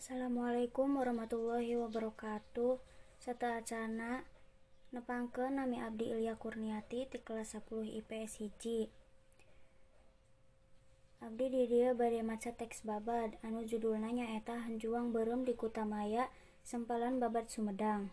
[0.00, 2.80] Assalamualaikum warahmatullahi wabarakatuh.
[3.20, 4.24] Serta acana
[4.96, 8.88] Nepangke nami Abdi Ilya Kurniati di kelas 10 IPS hiji
[11.20, 16.32] Abdi di dia badai maca teks babad anu judulnya eta Hanjuang Berem di Kutamaya
[16.64, 18.08] Sempalan Babad Sumedang.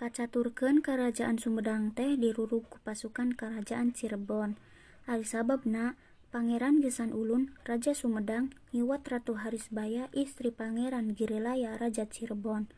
[0.00, 4.56] Kacaturken kerajaan Sumedang teh diruruk ku pasukan kerajaan Cirebon.
[5.04, 6.00] Ali sababna
[6.32, 12.72] Pangeran Gesan Ulun, Raja Sumedang, ngiwat Ratu Harisbaya, istri Pangeran Girilaya, Raja Cirebon.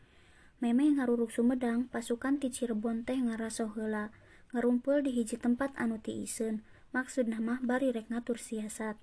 [0.59, 4.11] Meme ngaruruk Sumedang, pasukan ti Cirebon teh ngaraso heula,
[4.51, 8.99] ngarumpul di hiji tempat anu ti iseun, maksud mah bari rek ngatur siasat.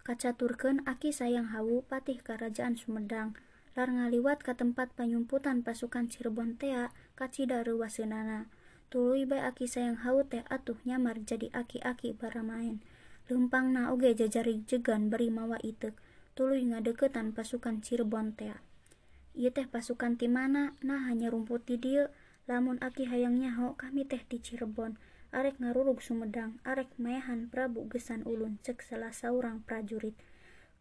[0.00, 3.36] Kacaturkeun aki sayang hawu patih kerajaan Sumedang,
[3.76, 6.88] lar ngaliwat ke tempat penyumputan pasukan Cirebon tea
[7.20, 8.48] kacida reuwaseunana.
[8.88, 12.80] Tuluy bae aki sayang hawu teh atuh nyamar jadi aki-aki baramain.
[12.80, 12.93] Lempang
[13.24, 15.96] na oge jajari jegan beri mawa itek
[16.36, 18.60] tuluy ngadeketan pasukan Cirebon tea.
[19.32, 20.76] Ieu teh pasukan ti mana?
[20.84, 22.12] Nah hanya rumput di dieu.
[22.44, 25.00] Lamun aki hayang nyaho kami teh di Cirebon.
[25.32, 30.14] Arek ngarurug Sumedang, arek maehan Prabu Gesan Ulun cek salah saurang prajurit.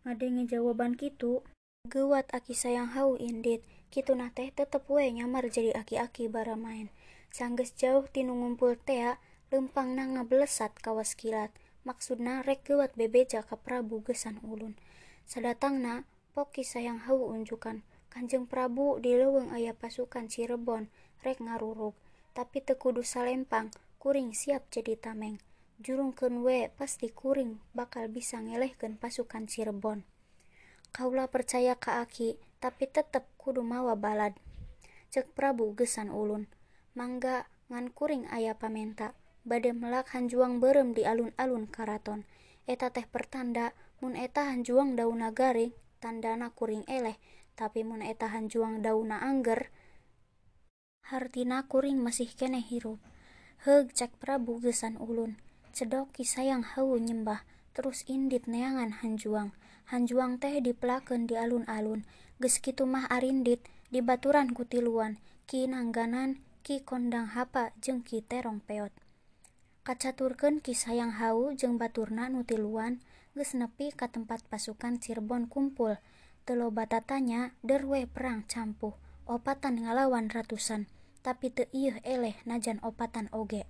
[0.03, 1.41] Ngadenge jawaban kitu,
[1.87, 3.63] gewat aki sayang hau indit.
[3.89, 6.91] Kitu nah teh tetep we nyamar jadi aki-aki bara main.
[7.33, 9.17] Sanggeus jauh tinu ngumpul tea,
[9.49, 11.49] lempang na ngablesat kawas kilat
[11.83, 14.75] maksudna rek gewat bebeja ka Prabu Gesan Ulun.
[15.23, 17.83] Sadatangna, poki sayang hau unjukan.
[18.11, 20.91] Kanjeng Prabu di leuweung aya pasukan Cirebon,
[21.23, 21.95] rek ngarurug.
[22.33, 25.37] Tapi tekudu salempang, kuring siap jadi tameng.
[25.81, 30.05] Jurungkeun we pasti kuring bakal bisa ngelehkeun pasukan Cirebon.
[30.93, 34.37] Kaula percaya ka Aki, tapi tetep kudu mawa balad.
[35.09, 36.45] Cek Prabu Gesan Ulun.
[36.93, 42.23] Mangga ngan kuring aya pamenta bade melak hanjuang berem di alun-alun karaton.
[42.63, 47.19] Eta teh pertanda mun eta hanjuang dauna garing tandana kuring eleh.
[47.53, 49.69] Tapi mun eta hanjuang dauna angger
[51.03, 52.97] hartina kuring masih kene hirup.
[53.67, 55.37] Heg cek Prabu gesan ulun
[55.75, 57.45] cedok kisayang hau nyembah
[57.75, 59.51] terus indit neangan hanjuang.
[59.83, 62.07] Hanjuang teh dipelakeun di alun-alun
[62.39, 63.61] geus kitu mah arindit
[63.93, 68.89] di baturan kutiluan ki nangganan ki kondang hapa jeung ki terong peot
[69.83, 73.03] kacaturkeun kisah yang hau jeung baturna nu tiluan
[73.35, 75.99] geus nepi ka tempat pasukan Cirebon kumpul.
[76.43, 80.91] Teloba tatanya derwe perang campuh opatan ngalawan ratusan
[81.23, 83.63] tapi teu ieuh eleh najan opatan oge.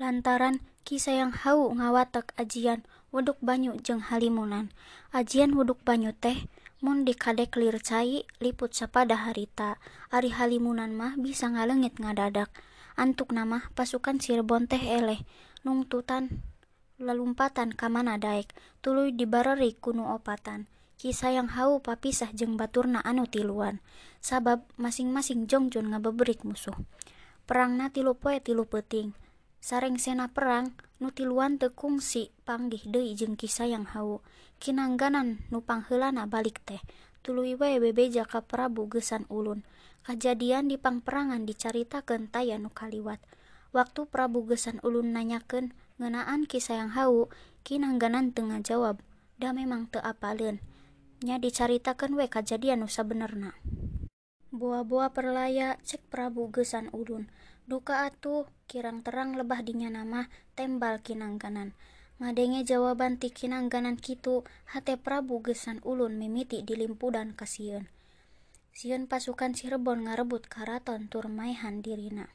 [0.00, 4.72] Lantaran kisah yang hau ngawatek ajian wuduk banyu jeung halimunan
[5.12, 6.48] ajian wuduk banyu teh
[6.80, 9.76] mun dikadek lir cai liput sapada harita
[10.08, 12.48] ari halimunan mah bisa ngalengit ngadadak.
[13.00, 15.24] antuk nama pasukan Cirebon teh eleh
[15.64, 16.44] nungtutan
[17.00, 18.52] lelumpatan kamana daek
[18.84, 20.68] tuluy dibareri kuno opatan.
[21.00, 23.80] Kisah yang hau papisah jeung baturna anu tiluan
[24.20, 26.76] sabab masing-masing jongjon ngabeberik musuh.
[27.48, 29.16] Perangna tilu poe tilu peting
[29.64, 34.20] sareng sena perang nu tiluan tekungsi panggih deui jeung kisah yang hau.
[34.60, 36.84] Kinangganan nu pangheulana balik teh
[37.24, 39.64] tuluy wae bebeja ka Prabu Gesan Ulun.
[40.00, 43.20] Kajadian di pangperangan dicaritakeun taya nu kaliwat.
[43.76, 47.28] Waktu Prabu Gesan Ulun nanyakeun ngenaan kisah yang hau,
[47.68, 49.04] kinangganan tengah jawab,
[49.36, 50.64] da memang teu apaleun.
[51.20, 53.52] Nya dicaritakeun we kajadian nu sabenerna.
[54.48, 57.28] Boa-boa perlaya cek Prabu Gesan Ulun.
[57.68, 61.76] Duka atuh kirang terang lebah dinya nama tembal kinangganan.
[62.24, 67.92] Ngadenge jawaban ti kinangganan kitu, hate Prabu Gesan Ulun mimiti dilimpudan kasieun
[68.70, 72.32] Sieun pasukan Cirebon ngarebut karaton tur maehan dirina.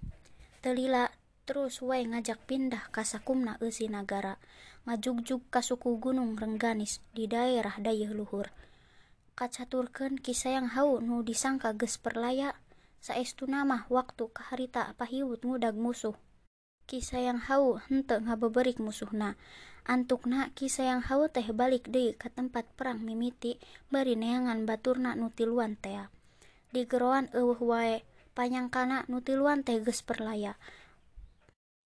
[0.61, 1.09] Telila
[1.49, 4.37] terus wae ngajak pindah ka sakumna eusi nagara,
[4.85, 8.53] ngajugjug ka suku Gunung Rengganis di daerah dayeuh luhur.
[9.33, 12.53] Kacaturkeun kisayang hau nu disangka geus perlaya,
[13.01, 16.13] saestuna mah waktu kaharita pahiwut ngudag musuh.
[16.85, 19.33] Kisayang hau henteu ngabeberik musuhna.
[19.85, 23.57] Antukna kisayang hau teh balik deui ka tempat perang mimiti
[23.89, 25.77] bari neangan baturna nu tiluan
[26.75, 28.03] digeroan eueuh wae
[28.35, 30.59] panyangkana nu tiluan teh geus perlaya.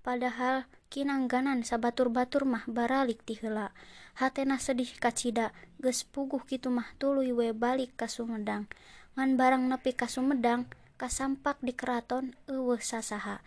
[0.02, 3.70] Padahal kinangganan sabatur-batur mah baralik ti heula.
[4.18, 8.66] Hatena sedih kacida geus puguh kitu mah tuluy we balik ka Sumedang.
[9.14, 10.66] Ngan barang nepi ka Sumedang
[10.98, 13.46] kasampak di keraton eueuh sasaha.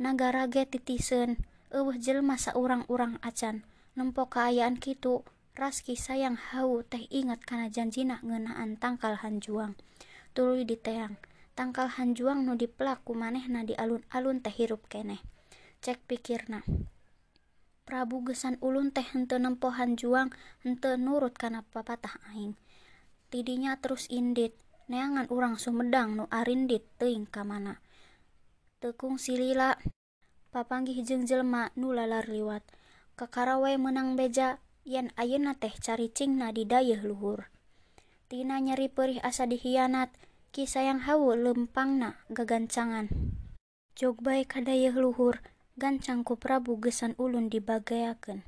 [0.00, 1.36] Nagara ge titiseun
[1.68, 3.68] eueuh jelema saurang-urang acan.
[3.92, 5.20] Nempo kaayaan kitu
[5.60, 9.76] Raski sayang hau teh ingat kana janjina ngeunaan tangkal hanjuang.
[10.32, 11.18] tuluy diteang
[11.58, 15.20] tangkal hanjuang nu diplaku manehna di alun-alun teh hirup keneh.
[15.80, 16.64] Cek pikirna.
[17.84, 20.32] Prabu gesan ulun teh henteu nempo hanjuang
[20.64, 22.56] henteu nurut kana papatah aing.
[23.28, 24.56] Tidinya terus indit.
[24.90, 27.78] Neangan urang sumedang nu arindit teuing ka mana.
[28.82, 29.78] Tekung silila
[30.50, 32.66] papanggih jeung jelma nu lalar liwat.
[33.14, 37.46] Kakarawe menang beja yen ayeuna teh caricingna di dayeuh luhur.
[38.30, 40.14] Tina nyeri perih asa dihianat.
[40.50, 43.06] Ki sayang hawu lempangna gagancangan
[43.94, 45.38] jog bae ka dayeuh luhur
[45.78, 48.42] gancang ku Prabu gesan ulun dibagayakeun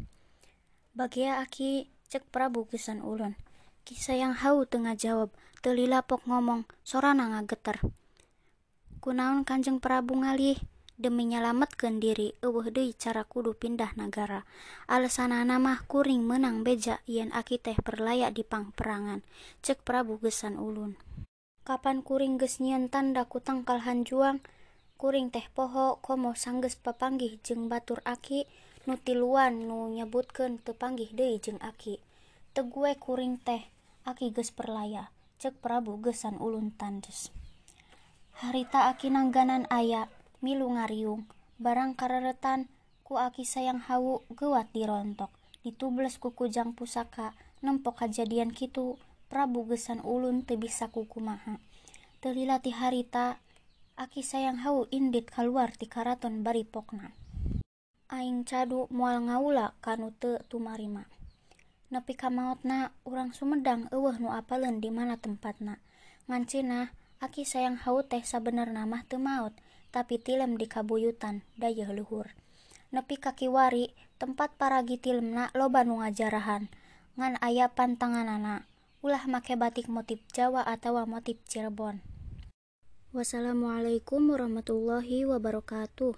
[0.99, 3.39] bagea aki cek Prabu gesan ulun.
[3.87, 5.31] Ki sayang hawu teu ngajawab
[5.63, 7.79] teu lilapok ngomong sorana ngageter.
[8.99, 10.59] Kunaon kanjeng Prabu ngalih
[11.03, 14.47] demi nyalametkeun diri eueuh deui cara kudu pindah nagara.
[14.87, 19.27] Alesanana mah kuring menang beja yen aki teh perlayak di pangperangan.
[19.67, 20.95] Cek Prabu gesan ulun.
[21.67, 24.39] Kapan kuring geus nyieun tanda ku tangkal hanjuang
[24.95, 28.47] kuring teh poho komo sanggeus papanggih jeung batur aki.
[28.87, 31.99] Nu tiluan nu nyebutkeun teu panggih deui jeung aki.
[32.55, 33.67] Tegue kuring teh
[34.07, 35.11] aki geus perlaya
[35.43, 37.35] cek Prabu gesan ulun tandes.
[38.39, 40.07] Harita aki nangganan aya.
[40.43, 41.25] milu ngariung.
[41.57, 42.69] Barang kareretan
[43.07, 45.31] ku aki sayang hawu gewat dirontok.
[45.63, 48.99] Ditubles ku kujang pusaka nempok kejadian kitu
[49.33, 51.57] Prabu gesan ulun teu bisa kukumaha
[52.23, 53.41] telilati harita
[53.97, 57.17] aki sayang hau indit keluar ti karaton bari pokna
[58.13, 61.09] aing cadu mual ngaula kanu teu tumarima.
[61.89, 65.81] Nepi ka maotna urang sumedang eueuh nu apaleun di mana tempatna.
[66.29, 66.93] Ngancina
[67.25, 69.57] aki sayang hau teh sabenerna mah teu maot.
[69.95, 72.33] Tapi tilem di kabuyutan dayeuh luhur
[72.91, 76.67] nepi ka kiwari tempat paragi tilemna loba nu ngajarahan
[77.21, 78.65] ngan aya pantanganana
[79.03, 81.99] ulah make batik motif Jawa atawa motif Cirebon.
[83.11, 86.15] Wassalamualaikum warahmatullahi wabarakatuh.